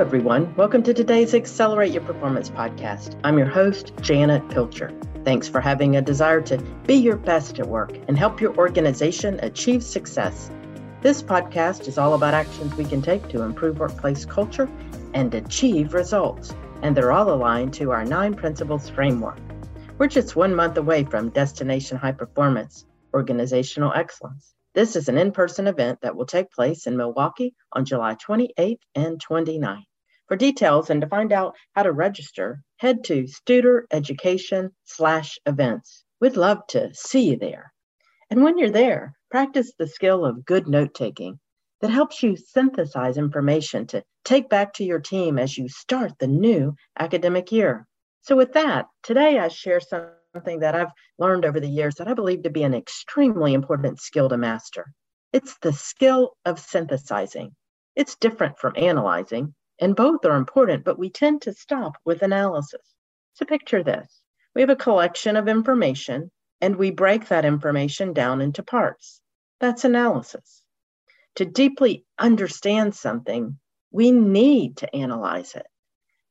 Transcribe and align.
everyone. 0.00 0.54
Welcome 0.56 0.82
to 0.84 0.94
today's 0.94 1.34
Accelerate 1.34 1.92
Your 1.92 2.00
Performance 2.00 2.48
podcast. 2.48 3.20
I'm 3.22 3.36
your 3.36 3.46
host, 3.46 3.92
Janet 4.00 4.48
Pilcher. 4.48 4.98
Thanks 5.26 5.46
for 5.46 5.60
having 5.60 5.94
a 5.94 6.00
desire 6.00 6.40
to 6.40 6.56
be 6.86 6.94
your 6.94 7.18
best 7.18 7.58
at 7.58 7.66
work 7.66 7.94
and 8.08 8.16
help 8.16 8.40
your 8.40 8.56
organization 8.56 9.38
achieve 9.42 9.82
success. 9.82 10.50
This 11.02 11.22
podcast 11.22 11.86
is 11.86 11.98
all 11.98 12.14
about 12.14 12.32
actions 12.32 12.74
we 12.76 12.86
can 12.86 13.02
take 13.02 13.28
to 13.28 13.42
improve 13.42 13.78
workplace 13.78 14.24
culture 14.24 14.70
and 15.12 15.34
achieve 15.34 15.92
results, 15.92 16.54
and 16.80 16.96
they're 16.96 17.12
all 17.12 17.30
aligned 17.30 17.74
to 17.74 17.90
our 17.90 18.06
nine 18.06 18.32
principles 18.32 18.88
framework. 18.88 19.38
We're 19.98 20.06
just 20.06 20.34
one 20.34 20.54
month 20.54 20.78
away 20.78 21.04
from 21.04 21.28
Destination 21.28 21.98
High 21.98 22.12
Performance, 22.12 22.86
Organizational 23.12 23.92
Excellence. 23.92 24.54
This 24.72 24.96
is 24.96 25.10
an 25.10 25.18
in 25.18 25.32
person 25.32 25.66
event 25.66 25.98
that 26.00 26.16
will 26.16 26.24
take 26.24 26.50
place 26.52 26.86
in 26.86 26.96
Milwaukee 26.96 27.54
on 27.74 27.84
July 27.84 28.14
28th 28.14 28.78
and 28.94 29.20
29th. 29.22 29.84
For 30.30 30.36
details 30.36 30.90
and 30.90 31.00
to 31.00 31.08
find 31.08 31.32
out 31.32 31.56
how 31.74 31.82
to 31.82 31.90
register, 31.90 32.62
head 32.76 33.02
to 33.06 33.24
Studer 33.24 33.86
Education 33.90 34.70
slash 34.84 35.40
events. 35.44 36.04
We'd 36.20 36.36
love 36.36 36.64
to 36.68 36.94
see 36.94 37.30
you 37.30 37.36
there. 37.36 37.72
And 38.30 38.44
when 38.44 38.56
you're 38.56 38.70
there, 38.70 39.14
practice 39.32 39.72
the 39.76 39.88
skill 39.88 40.24
of 40.24 40.44
good 40.44 40.68
note 40.68 40.94
taking 40.94 41.40
that 41.80 41.90
helps 41.90 42.22
you 42.22 42.36
synthesize 42.36 43.16
information 43.16 43.88
to 43.88 44.04
take 44.24 44.48
back 44.48 44.72
to 44.74 44.84
your 44.84 45.00
team 45.00 45.36
as 45.36 45.58
you 45.58 45.68
start 45.68 46.12
the 46.20 46.28
new 46.28 46.76
academic 46.96 47.50
year. 47.50 47.88
So, 48.20 48.36
with 48.36 48.52
that, 48.52 48.86
today 49.02 49.40
I 49.40 49.48
share 49.48 49.80
something 49.80 50.60
that 50.60 50.76
I've 50.76 50.92
learned 51.18 51.44
over 51.44 51.58
the 51.58 51.66
years 51.66 51.96
that 51.96 52.06
I 52.06 52.14
believe 52.14 52.44
to 52.44 52.50
be 52.50 52.62
an 52.62 52.74
extremely 52.74 53.52
important 53.52 53.98
skill 53.98 54.28
to 54.28 54.38
master. 54.38 54.92
It's 55.32 55.58
the 55.58 55.72
skill 55.72 56.36
of 56.44 56.60
synthesizing. 56.60 57.56
It's 57.96 58.14
different 58.14 58.60
from 58.60 58.74
analyzing, 58.76 59.56
and 59.80 59.96
both 59.96 60.24
are 60.24 60.36
important, 60.36 60.84
but 60.84 60.98
we 60.98 61.10
tend 61.10 61.42
to 61.42 61.54
stop 61.54 61.94
with 62.04 62.22
analysis. 62.22 62.86
So 63.32 63.44
picture 63.44 63.82
this 63.82 64.22
we 64.54 64.60
have 64.60 64.70
a 64.70 64.76
collection 64.76 65.36
of 65.36 65.48
information, 65.48 66.30
and 66.60 66.76
we 66.76 66.90
break 66.90 67.28
that 67.28 67.44
information 67.44 68.12
down 68.12 68.40
into 68.40 68.62
parts. 68.62 69.20
That's 69.60 69.84
analysis. 69.84 70.62
To 71.36 71.44
deeply 71.44 72.04
understand 72.18 72.94
something, 72.94 73.58
we 73.90 74.10
need 74.12 74.78
to 74.78 74.94
analyze 74.94 75.54
it. 75.54 75.66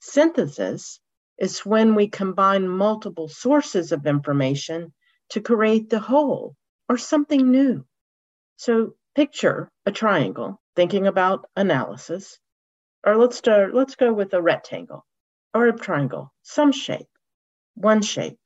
Synthesis 0.00 1.00
is 1.38 1.64
when 1.64 1.94
we 1.94 2.08
combine 2.08 2.68
multiple 2.68 3.28
sources 3.28 3.92
of 3.92 4.06
information 4.06 4.92
to 5.30 5.40
create 5.40 5.88
the 5.88 6.00
whole 6.00 6.56
or 6.88 6.98
something 6.98 7.50
new. 7.50 7.84
So 8.56 8.94
picture 9.14 9.70
a 9.86 9.92
triangle, 9.92 10.60
thinking 10.74 11.06
about 11.06 11.48
analysis, 11.56 12.38
or 13.04 13.16
let's 13.16 13.36
start, 13.36 13.74
let's 13.74 13.94
go 13.94 14.12
with 14.12 14.34
a 14.34 14.42
rectangle 14.42 15.04
or 15.54 15.68
a 15.68 15.76
triangle, 15.76 16.32
some 16.42 16.72
shape, 16.72 17.08
one 17.74 18.02
shape. 18.02 18.38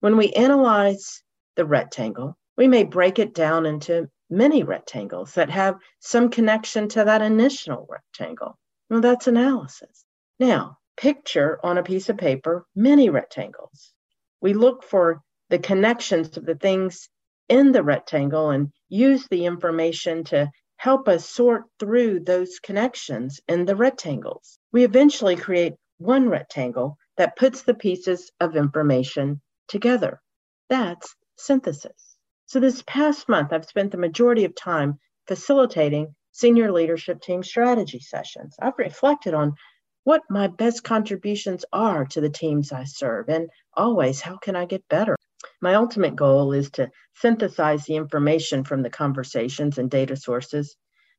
When 0.00 0.16
we 0.16 0.32
analyze 0.32 1.22
the 1.56 1.64
rectangle, 1.64 2.36
we 2.56 2.68
may 2.68 2.84
break 2.84 3.18
it 3.18 3.34
down 3.34 3.66
into 3.66 4.08
many 4.28 4.62
rectangles 4.62 5.34
that 5.34 5.50
have 5.50 5.76
some 6.00 6.30
connection 6.30 6.88
to 6.88 7.04
that 7.04 7.22
initial 7.22 7.86
rectangle. 7.88 8.58
Well, 8.90 9.00
that's 9.00 9.26
analysis. 9.26 10.04
Now, 10.38 10.78
picture 10.96 11.58
on 11.62 11.78
a 11.78 11.82
piece 11.82 12.08
of 12.08 12.18
paper 12.18 12.66
many 12.74 13.10
rectangles. 13.10 13.92
We 14.40 14.54
look 14.54 14.82
for 14.82 15.22
the 15.50 15.58
connections 15.58 16.36
of 16.36 16.44
the 16.44 16.54
things 16.54 17.08
in 17.48 17.72
the 17.72 17.82
rectangle 17.82 18.50
and 18.50 18.72
use 18.88 19.26
the 19.28 19.44
information 19.46 20.24
to 20.24 20.50
help 20.82 21.06
us 21.06 21.30
sort 21.30 21.62
through 21.78 22.18
those 22.18 22.58
connections 22.58 23.40
in 23.46 23.64
the 23.64 23.76
rectangles. 23.76 24.58
We 24.72 24.82
eventually 24.82 25.36
create 25.36 25.74
one 25.98 26.28
rectangle 26.28 26.98
that 27.16 27.36
puts 27.36 27.62
the 27.62 27.74
pieces 27.74 28.32
of 28.40 28.56
information 28.56 29.40
together. 29.68 30.20
That's 30.68 31.14
synthesis. 31.36 32.16
So, 32.46 32.58
this 32.58 32.82
past 32.84 33.28
month, 33.28 33.52
I've 33.52 33.64
spent 33.64 33.92
the 33.92 33.96
majority 33.96 34.44
of 34.44 34.56
time 34.56 34.98
facilitating 35.28 36.16
senior 36.32 36.72
leadership 36.72 37.20
team 37.20 37.44
strategy 37.44 38.00
sessions. 38.00 38.56
I've 38.60 38.76
reflected 38.76 39.34
on 39.34 39.54
what 40.02 40.22
my 40.28 40.48
best 40.48 40.82
contributions 40.82 41.64
are 41.72 42.06
to 42.06 42.20
the 42.20 42.28
teams 42.28 42.72
I 42.72 42.84
serve, 42.84 43.28
and 43.28 43.48
always 43.74 44.20
how 44.20 44.36
can 44.36 44.56
I 44.56 44.64
get 44.64 44.82
better. 44.88 45.14
My 45.60 45.74
ultimate 45.74 46.16
goal 46.16 46.52
is 46.52 46.70
to 46.72 46.90
synthesize 47.14 47.84
the 47.84 47.96
information 47.96 48.64
from 48.64 48.82
the 48.82 48.90
conversations 48.90 49.78
and 49.78 49.90
data 49.90 50.16
sources 50.16 50.76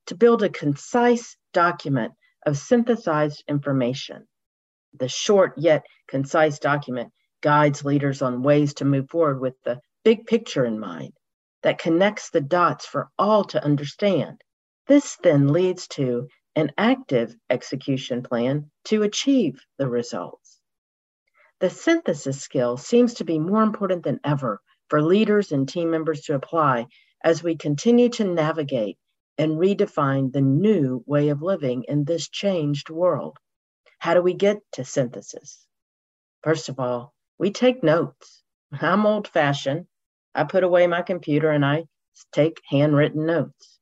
to 0.07 0.15
build 0.15 0.43
a 0.43 0.49
concise 0.49 1.37
document 1.53 2.13
of 2.45 2.57
synthesized 2.57 3.43
information. 3.47 4.27
The 4.93 5.07
short 5.07 5.53
yet 5.57 5.85
concise 6.07 6.59
document 6.59 7.11
guides 7.41 7.83
leaders 7.83 8.21
on 8.21 8.43
ways 8.43 8.73
to 8.75 8.85
move 8.85 9.09
forward 9.09 9.39
with 9.39 9.55
the 9.63 9.79
big 10.03 10.25
picture 10.25 10.65
in 10.65 10.79
mind 10.79 11.13
that 11.61 11.79
connects 11.79 12.29
the 12.29 12.41
dots 12.41 12.85
for 12.85 13.09
all 13.17 13.43
to 13.45 13.63
understand. 13.63 14.41
This 14.87 15.17
then 15.23 15.47
leads 15.53 15.87
to 15.89 16.27
an 16.55 16.71
active 16.77 17.35
execution 17.49 18.21
plan 18.23 18.69
to 18.85 19.03
achieve 19.03 19.59
the 19.77 19.87
results. 19.87 20.42
The 21.63 21.69
synthesis 21.69 22.41
skill 22.41 22.75
seems 22.75 23.13
to 23.13 23.23
be 23.23 23.39
more 23.39 23.63
important 23.63 24.03
than 24.03 24.19
ever 24.25 24.59
for 24.89 25.01
leaders 25.01 25.53
and 25.53 25.65
team 25.65 25.91
members 25.91 26.19
to 26.23 26.35
apply 26.35 26.87
as 27.23 27.41
we 27.41 27.55
continue 27.55 28.09
to 28.09 28.25
navigate 28.25 28.97
and 29.37 29.57
redefine 29.57 30.33
the 30.33 30.41
new 30.41 31.05
way 31.07 31.29
of 31.29 31.41
living 31.41 31.85
in 31.87 32.03
this 32.03 32.27
changed 32.27 32.89
world. 32.89 33.37
How 33.99 34.13
do 34.13 34.21
we 34.21 34.33
get 34.33 34.57
to 34.73 34.83
synthesis? 34.83 35.65
First 36.41 36.67
of 36.67 36.81
all, 36.81 37.13
we 37.37 37.49
take 37.49 37.81
notes. 37.81 38.43
I'm 38.73 39.05
old 39.05 39.29
fashioned. 39.29 39.87
I 40.35 40.43
put 40.43 40.65
away 40.65 40.85
my 40.87 41.01
computer 41.01 41.49
and 41.49 41.65
I 41.65 41.85
take 42.33 42.59
handwritten 42.67 43.25
notes. 43.25 43.79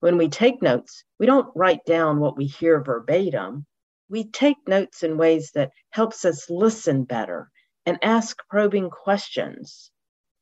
When 0.00 0.18
we 0.18 0.28
take 0.28 0.60
notes, 0.60 1.04
we 1.18 1.24
don't 1.24 1.56
write 1.56 1.86
down 1.86 2.20
what 2.20 2.36
we 2.36 2.44
hear 2.44 2.84
verbatim. 2.84 3.64
We 4.08 4.24
take 4.30 4.56
notes 4.66 5.02
in 5.02 5.16
ways 5.16 5.50
that 5.52 5.72
helps 5.90 6.24
us 6.24 6.50
listen 6.50 7.04
better 7.04 7.50
and 7.84 7.98
ask 8.02 8.36
probing 8.48 8.90
questions. 8.90 9.90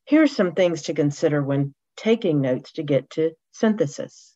Here 0.05 0.23
are 0.23 0.27
some 0.27 0.53
things 0.53 0.83
to 0.83 0.93
consider 0.93 1.41
when 1.41 1.73
taking 1.97 2.41
notes 2.41 2.71
to 2.73 2.83
get 2.83 3.09
to 3.11 3.31
synthesis. 3.51 4.35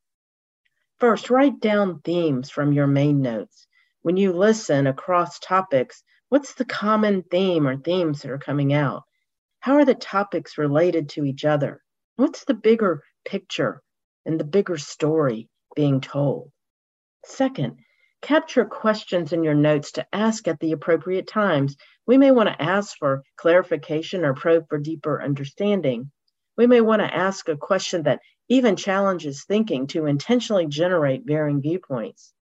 First, 0.97 1.29
write 1.29 1.59
down 1.59 2.01
themes 2.01 2.49
from 2.49 2.73
your 2.73 2.87
main 2.87 3.21
notes. 3.21 3.67
When 4.01 4.17
you 4.17 4.33
listen 4.33 4.87
across 4.87 5.39
topics, 5.39 6.03
what's 6.29 6.53
the 6.53 6.65
common 6.65 7.23
theme 7.23 7.67
or 7.67 7.77
themes 7.77 8.21
that 8.21 8.31
are 8.31 8.37
coming 8.37 8.73
out? 8.73 9.03
How 9.59 9.75
are 9.75 9.85
the 9.85 9.95
topics 9.95 10.57
related 10.57 11.09
to 11.09 11.25
each 11.25 11.45
other? 11.45 11.81
What's 12.15 12.45
the 12.45 12.53
bigger 12.53 13.03
picture 13.25 13.81
and 14.25 14.39
the 14.39 14.45
bigger 14.45 14.77
story 14.77 15.49
being 15.75 16.01
told. 16.01 16.51
Second, 17.25 17.77
capture 18.21 18.65
questions 18.65 19.33
in 19.33 19.43
your 19.43 19.53
notes 19.53 19.93
to 19.93 20.05
ask 20.13 20.47
at 20.47 20.59
the 20.59 20.71
appropriate 20.71 21.27
times. 21.27 21.75
We 22.05 22.17
may 22.17 22.31
want 22.31 22.49
to 22.49 22.61
ask 22.61 22.97
for 22.97 23.23
clarification 23.37 24.25
or 24.25 24.33
probe 24.33 24.67
for 24.67 24.77
deeper 24.77 25.21
understanding. 25.21 26.11
We 26.57 26.67
may 26.67 26.81
want 26.81 27.01
to 27.01 27.13
ask 27.13 27.47
a 27.47 27.57
question 27.57 28.03
that 28.03 28.19
even 28.49 28.75
challenges 28.75 29.45
thinking 29.45 29.87
to 29.87 30.07
intentionally 30.07 30.67
generate 30.67 31.21
varying 31.25 31.61
viewpoints. 31.61 32.33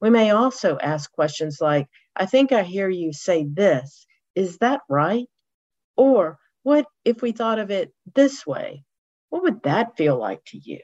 We 0.00 0.10
may 0.10 0.30
also 0.30 0.78
ask 0.78 1.10
questions 1.12 1.58
like, 1.60 1.88
I 2.16 2.26
think 2.26 2.52
I 2.52 2.64
hear 2.64 2.88
you 2.88 3.12
say 3.12 3.46
this. 3.48 4.06
Is 4.34 4.58
that 4.58 4.80
right? 4.88 5.28
Or, 5.96 6.38
what 6.64 6.86
if 7.04 7.22
we 7.22 7.32
thought 7.32 7.58
of 7.58 7.70
it 7.70 7.92
this 8.14 8.46
way? 8.46 8.84
What 9.30 9.44
would 9.44 9.62
that 9.62 9.96
feel 9.96 10.18
like 10.18 10.44
to 10.46 10.58
you? 10.58 10.80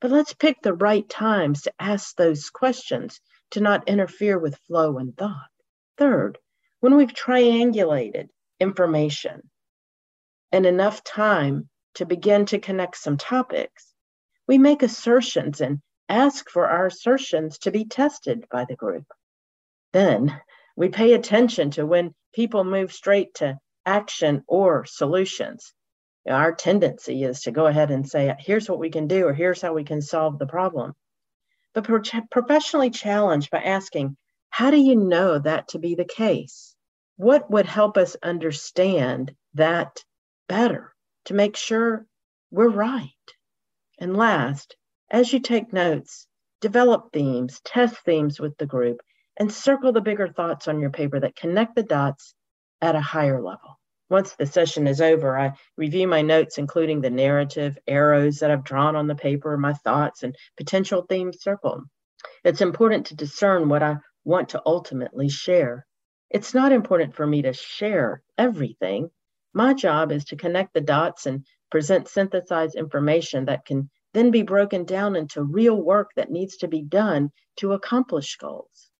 But 0.00 0.10
let's 0.10 0.34
pick 0.34 0.60
the 0.62 0.74
right 0.74 1.08
times 1.08 1.62
to 1.62 1.72
ask 1.78 2.16
those 2.16 2.50
questions 2.50 3.20
to 3.50 3.60
not 3.60 3.88
interfere 3.88 4.38
with 4.38 4.58
flow 4.66 4.98
and 4.98 5.16
thought. 5.16 5.50
Third, 5.98 6.38
when 6.80 6.96
we've 6.96 7.12
triangulated 7.12 8.28
information 8.60 9.48
and 10.52 10.66
enough 10.66 11.02
time 11.04 11.68
to 11.94 12.06
begin 12.06 12.46
to 12.46 12.58
connect 12.58 12.96
some 12.96 13.16
topics, 13.16 13.92
we 14.46 14.58
make 14.58 14.82
assertions 14.82 15.60
and 15.60 15.80
ask 16.08 16.48
for 16.50 16.68
our 16.68 16.86
assertions 16.86 17.58
to 17.58 17.70
be 17.70 17.84
tested 17.84 18.46
by 18.50 18.64
the 18.64 18.76
group. 18.76 19.06
Then 19.92 20.40
we 20.76 20.88
pay 20.88 21.14
attention 21.14 21.70
to 21.72 21.86
when 21.86 22.14
people 22.34 22.64
move 22.64 22.92
straight 22.92 23.34
to 23.34 23.58
action 23.84 24.44
or 24.46 24.84
solutions 24.84 25.72
our 26.28 26.52
tendency 26.52 27.22
is 27.22 27.42
to 27.42 27.52
go 27.52 27.66
ahead 27.66 27.90
and 27.90 28.08
say, 28.08 28.34
here's 28.38 28.68
what 28.68 28.78
we 28.78 28.90
can 28.90 29.06
do, 29.06 29.26
or 29.26 29.32
here's 29.32 29.62
how 29.62 29.72
we 29.72 29.84
can 29.84 30.02
solve 30.02 30.38
the 30.38 30.46
problem. 30.46 30.92
But 31.76 31.84
pro- 31.84 32.22
professionally 32.30 32.88
challenged 32.88 33.50
by 33.50 33.58
asking, 33.58 34.16
how 34.48 34.70
do 34.70 34.78
you 34.78 34.96
know 34.96 35.38
that 35.38 35.68
to 35.68 35.78
be 35.78 35.94
the 35.94 36.06
case? 36.06 36.74
What 37.16 37.50
would 37.50 37.66
help 37.66 37.98
us 37.98 38.16
understand 38.22 39.36
that 39.52 40.02
better 40.48 40.94
to 41.26 41.34
make 41.34 41.54
sure 41.54 42.06
we're 42.50 42.70
right? 42.70 43.10
And 43.98 44.16
last, 44.16 44.74
as 45.10 45.30
you 45.30 45.38
take 45.38 45.74
notes, 45.74 46.26
develop 46.62 47.12
themes, 47.12 47.60
test 47.60 47.96
themes 48.06 48.40
with 48.40 48.56
the 48.56 48.64
group, 48.64 49.02
and 49.36 49.52
circle 49.52 49.92
the 49.92 50.00
bigger 50.00 50.28
thoughts 50.28 50.68
on 50.68 50.80
your 50.80 50.88
paper 50.88 51.20
that 51.20 51.36
connect 51.36 51.76
the 51.76 51.82
dots 51.82 52.34
at 52.80 52.94
a 52.94 53.02
higher 53.02 53.42
level. 53.42 53.78
Once 54.08 54.34
the 54.36 54.46
session 54.46 54.86
is 54.86 55.00
over, 55.00 55.36
I 55.36 55.52
review 55.76 56.06
my 56.06 56.22
notes, 56.22 56.58
including 56.58 57.00
the 57.00 57.10
narrative, 57.10 57.76
arrows 57.88 58.38
that 58.38 58.50
I've 58.52 58.64
drawn 58.64 58.94
on 58.94 59.08
the 59.08 59.16
paper, 59.16 59.56
my 59.58 59.72
thoughts, 59.72 60.22
and 60.22 60.36
potential 60.56 61.02
theme 61.02 61.32
circled. 61.32 61.82
It's 62.44 62.60
important 62.60 63.06
to 63.06 63.16
discern 63.16 63.68
what 63.68 63.82
I 63.82 63.96
want 64.24 64.50
to 64.50 64.62
ultimately 64.64 65.28
share. 65.28 65.86
It's 66.30 66.54
not 66.54 66.72
important 66.72 67.14
for 67.14 67.26
me 67.26 67.42
to 67.42 67.52
share 67.52 68.22
everything. 68.38 69.10
My 69.52 69.74
job 69.74 70.12
is 70.12 70.24
to 70.26 70.36
connect 70.36 70.74
the 70.74 70.80
dots 70.80 71.26
and 71.26 71.44
present 71.70 72.08
synthesized 72.08 72.76
information 72.76 73.46
that 73.46 73.64
can 73.64 73.90
then 74.14 74.30
be 74.30 74.42
broken 74.42 74.84
down 74.84 75.16
into 75.16 75.42
real 75.42 75.80
work 75.80 76.10
that 76.14 76.30
needs 76.30 76.58
to 76.58 76.68
be 76.68 76.82
done 76.82 77.30
to 77.56 77.72
accomplish 77.72 78.36
goals. 78.36 78.90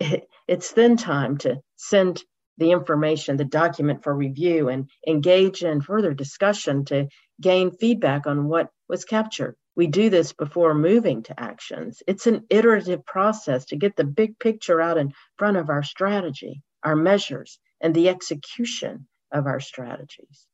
it's 0.48 0.72
then 0.72 0.96
time 0.96 1.38
to 1.38 1.60
send 1.76 2.22
the 2.58 2.72
information, 2.72 3.36
the 3.36 3.44
document 3.44 4.02
for 4.02 4.14
review, 4.14 4.68
and 4.68 4.90
engage 5.06 5.62
in 5.62 5.80
further 5.80 6.12
discussion 6.12 6.84
to 6.86 7.08
gain 7.40 7.70
feedback 7.70 8.26
on 8.26 8.48
what 8.48 8.70
was 8.88 9.04
captured. 9.04 9.56
We 9.76 9.86
do 9.86 10.10
this 10.10 10.32
before 10.32 10.74
moving 10.74 11.22
to 11.24 11.40
actions. 11.40 12.02
It's 12.06 12.26
an 12.26 12.44
iterative 12.50 13.06
process 13.06 13.66
to 13.66 13.76
get 13.76 13.96
the 13.96 14.04
big 14.04 14.38
picture 14.38 14.80
out 14.80 14.98
in 14.98 15.12
front 15.36 15.56
of 15.56 15.70
our 15.70 15.84
strategy, 15.84 16.62
our 16.82 16.96
measures, 16.96 17.58
and 17.80 17.94
the 17.94 18.08
execution 18.08 19.06
of 19.32 19.46
our 19.46 19.60
strategies. 19.60 20.46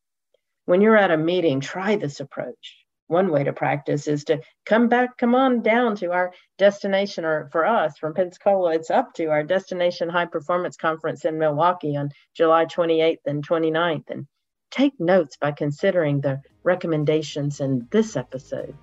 When 0.66 0.82
you're 0.82 0.96
at 0.96 1.10
a 1.10 1.16
meeting, 1.16 1.60
try 1.60 1.96
this 1.96 2.20
approach 2.20 2.83
one 3.06 3.30
way 3.30 3.44
to 3.44 3.52
practice 3.52 4.08
is 4.08 4.24
to 4.24 4.40
come 4.64 4.88
back, 4.88 5.18
come 5.18 5.34
on 5.34 5.62
down 5.62 5.96
to 5.96 6.12
our 6.12 6.32
destination, 6.58 7.24
or 7.24 7.48
for 7.52 7.66
us 7.66 7.98
from 7.98 8.14
Pensacola, 8.14 8.74
it's 8.74 8.90
up 8.90 9.14
to 9.14 9.26
our 9.26 9.42
destination 9.42 10.08
high 10.08 10.26
performance 10.26 10.76
conference 10.76 11.24
in 11.24 11.38
Milwaukee 11.38 11.96
on 11.96 12.10
July 12.34 12.64
28th 12.64 13.18
and 13.26 13.46
29th. 13.46 14.10
And 14.10 14.26
take 14.70 14.98
notes 14.98 15.36
by 15.36 15.52
considering 15.52 16.20
the 16.20 16.40
recommendations 16.62 17.60
in 17.60 17.86
this 17.90 18.16
episode. 18.16 18.74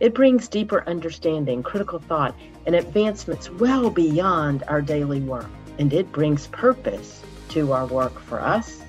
It 0.00 0.14
brings 0.14 0.48
deeper 0.48 0.82
understanding, 0.88 1.62
critical 1.62 1.98
thought, 1.98 2.34
and 2.66 2.74
advancements 2.74 3.50
well 3.50 3.90
beyond 3.90 4.64
our 4.66 4.80
daily 4.80 5.20
work. 5.20 5.50
And 5.78 5.92
it 5.92 6.10
brings 6.10 6.46
purpose 6.48 7.22
to 7.50 7.72
our 7.72 7.86
work 7.86 8.18
for 8.18 8.40
us 8.40 8.80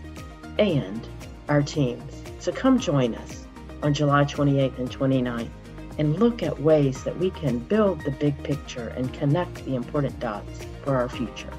and 0.57 1.07
our 1.50 1.62
teams. 1.62 2.24
So 2.39 2.51
come 2.51 2.79
join 2.79 3.13
us 3.15 3.40
on 3.83 3.94
July 3.94 4.25
28th 4.25 4.78
and 4.78 4.89
29th 4.89 5.50
and 5.98 6.19
look 6.19 6.42
at 6.42 6.62
ways 6.62 7.04
that 7.04 7.18
we 7.18 7.30
can 7.31 7.60
build 7.60 8.01
the 8.01 8.12
big 8.12 8.42
picture 8.44 8.89
and 8.89 9.13
connect 9.13 9.66
the 9.66 9.75
important 9.75 10.18
dots 10.19 10.66
for 10.83 10.95
our 10.95 11.10
future. 11.10 11.51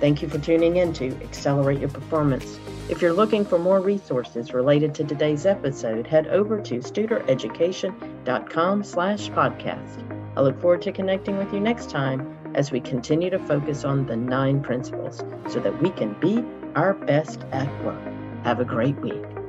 Thank 0.00 0.22
you 0.22 0.28
for 0.28 0.38
tuning 0.38 0.76
in 0.76 0.92
to 0.94 1.14
Accelerate 1.22 1.80
Your 1.80 1.88
Performance. 1.88 2.58
If 2.88 3.00
you're 3.00 3.12
looking 3.12 3.44
for 3.44 3.58
more 3.58 3.80
resources 3.80 4.52
related 4.52 4.94
to 4.96 5.04
today's 5.04 5.46
episode, 5.46 6.06
head 6.06 6.26
over 6.26 6.60
to 6.60 6.80
studereducation.com 6.80 8.84
slash 8.84 9.30
podcast. 9.30 10.36
I 10.36 10.42
look 10.42 10.60
forward 10.60 10.82
to 10.82 10.92
connecting 10.92 11.38
with 11.38 11.52
you 11.54 11.60
next 11.60 11.90
time 11.90 12.36
as 12.54 12.70
we 12.70 12.80
continue 12.80 13.30
to 13.30 13.38
focus 13.38 13.84
on 13.84 14.06
the 14.06 14.16
nine 14.16 14.62
principles 14.62 15.22
so 15.48 15.60
that 15.60 15.80
we 15.80 15.90
can 15.90 16.12
be 16.20 16.44
our 16.74 16.92
best 16.92 17.40
at 17.52 17.84
work. 17.84 18.02
Have 18.44 18.60
a 18.60 18.64
great 18.64 19.00
week. 19.00 19.43